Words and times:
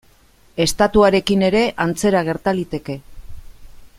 Estatuarekin 0.63 1.43
ere 1.49 1.61
antzera 1.87 2.25
gerta 2.31 2.57
liteke. 2.63 2.97